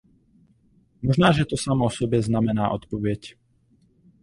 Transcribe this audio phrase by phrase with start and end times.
[1.01, 3.35] Možná, že to samo o sobě znamená odpověď.